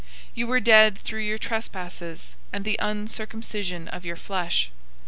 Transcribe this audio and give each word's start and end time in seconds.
002:013 0.01 0.07
You 0.33 0.47
were 0.47 0.59
dead 0.59 0.97
through 0.97 1.19
your 1.19 1.37
trespasses 1.37 2.33
and 2.51 2.65
the 2.65 2.79
uncircumcision 2.81 3.87
of 3.89 4.03
your 4.03 4.15
flesh. 4.15 4.71